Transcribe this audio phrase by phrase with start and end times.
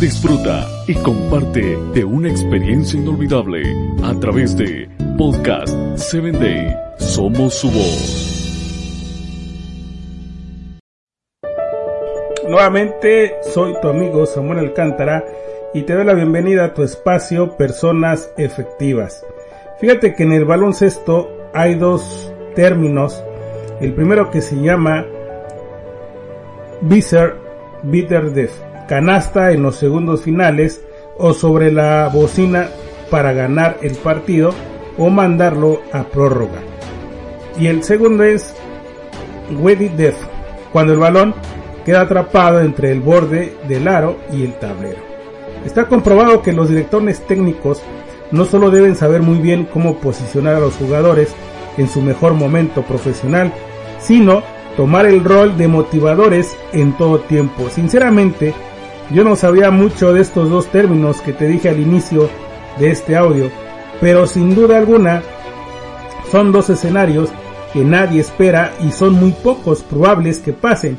[0.00, 3.62] Disfruta y comparte de una experiencia inolvidable
[4.02, 6.76] a través de Podcast 7 Day.
[6.98, 8.34] Somos su voz.
[12.48, 15.24] Nuevamente soy tu amigo Samuel Alcántara
[15.72, 19.24] y te doy la bienvenida a tu espacio Personas Efectivas.
[19.80, 23.24] Fíjate que en el baloncesto hay dos términos.
[23.80, 25.06] El primero que se llama
[26.82, 27.44] Bitter
[27.84, 28.52] Bitter Def,
[28.86, 30.82] canasta en los segundos finales
[31.18, 32.68] o sobre la bocina
[33.10, 34.52] para ganar el partido
[34.98, 36.60] o mandarlo a prórroga.
[37.58, 38.54] Y el segundo es
[39.60, 40.16] Weddy Def,
[40.72, 41.34] cuando el balón
[41.84, 44.98] queda atrapado entre el borde del aro y el tablero.
[45.64, 47.82] Está comprobado que los directores técnicos
[48.30, 51.34] no solo deben saber muy bien cómo posicionar a los jugadores
[51.76, 53.52] en su mejor momento profesional,
[54.00, 54.42] sino
[54.76, 57.68] tomar el rol de motivadores en todo tiempo.
[57.70, 58.54] Sinceramente,
[59.10, 62.28] yo no sabía mucho de estos dos términos que te dije al inicio
[62.78, 63.50] de este audio,
[64.00, 65.22] pero sin duda alguna
[66.30, 67.30] son dos escenarios
[67.72, 70.96] que nadie espera y son muy pocos probables que pasen.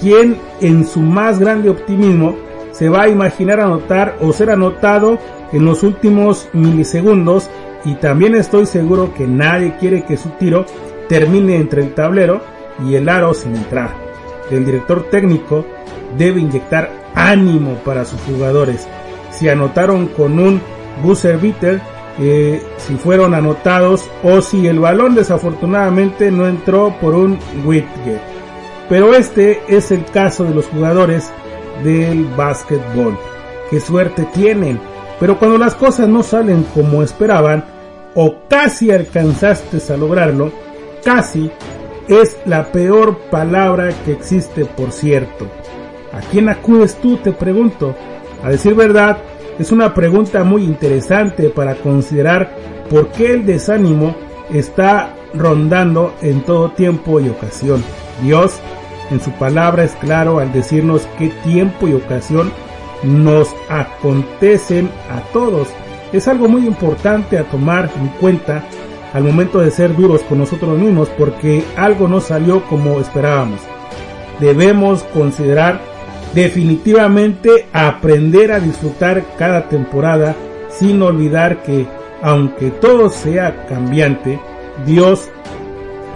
[0.00, 2.36] Quien en su más grande optimismo
[2.72, 5.18] se va a imaginar anotar o ser anotado
[5.52, 7.48] en los últimos milisegundos
[7.84, 10.66] y también estoy seguro que nadie quiere que su tiro
[11.08, 12.40] termine entre el tablero
[12.86, 13.90] y el aro sin entrar.
[14.50, 15.64] El director técnico
[16.16, 18.86] debe inyectar ánimo para sus jugadores.
[19.30, 20.60] Si anotaron con un
[21.02, 21.80] buzzer beater,
[22.18, 28.20] eh, si fueron anotados o si el balón desafortunadamente no entró por un Whitgate.
[28.88, 31.30] Pero este es el caso de los jugadores
[31.82, 33.18] del básquetbol.
[33.70, 34.78] Qué suerte tienen.
[35.18, 37.64] Pero cuando las cosas no salen como esperaban,
[38.14, 40.52] o casi alcanzaste a lograrlo,
[41.02, 41.50] casi
[42.08, 45.46] es la peor palabra que existe, por cierto.
[46.12, 47.16] ¿A quién acudes tú?
[47.16, 47.94] Te pregunto.
[48.42, 49.18] A decir verdad,
[49.58, 52.54] es una pregunta muy interesante para considerar
[52.90, 54.14] por qué el desánimo
[54.52, 57.82] está rondando en todo tiempo y ocasión.
[58.22, 58.54] Dios
[59.10, 62.52] en su palabra es claro al decirnos qué tiempo y ocasión
[63.02, 65.68] nos acontecen a todos.
[66.12, 68.64] Es algo muy importante a tomar en cuenta
[69.12, 73.60] al momento de ser duros con nosotros mismos porque algo no salió como esperábamos.
[74.40, 75.91] Debemos considerar
[76.34, 80.34] definitivamente aprender a disfrutar cada temporada
[80.70, 81.86] sin olvidar que
[82.22, 84.38] aunque todo sea cambiante,
[84.86, 85.28] Dios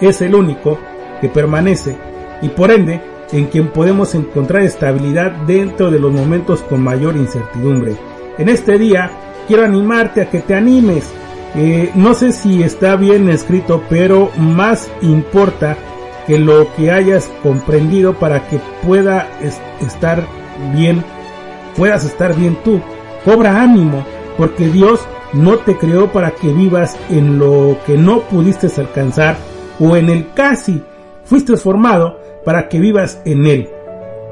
[0.00, 0.78] es el único
[1.20, 1.96] que permanece
[2.42, 3.00] y por ende
[3.32, 7.96] en quien podemos encontrar estabilidad dentro de los momentos con mayor incertidumbre.
[8.36, 9.10] En este día
[9.46, 11.12] quiero animarte a que te animes
[11.54, 15.76] eh, no sé si está bien escrito, pero más importa
[16.26, 19.28] que lo que hayas comprendido para que pueda
[19.80, 20.24] estar
[20.74, 21.04] bien,
[21.76, 22.80] puedas estar bien tú.
[23.24, 24.04] Cobra ánimo,
[24.36, 25.00] porque Dios
[25.32, 29.36] no te creó para que vivas en lo que no pudiste alcanzar
[29.80, 30.82] o en el casi.
[31.24, 33.70] Fuiste formado para que vivas en él.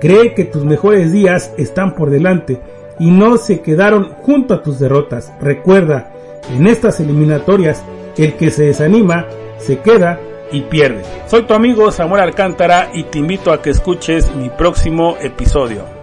[0.00, 2.60] Cree que tus mejores días están por delante
[2.98, 5.32] y no se quedaron junto a tus derrotas.
[5.40, 6.12] Recuerda,
[6.54, 7.82] en estas eliminatorias,
[8.16, 9.26] el que se desanima
[9.58, 10.20] se queda
[10.52, 11.02] y pierde.
[11.28, 15.96] Soy tu amigo Samuel Alcántara y te invito a que escuches mi próximo episodio.